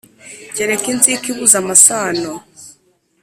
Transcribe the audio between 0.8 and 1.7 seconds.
inzika ibuza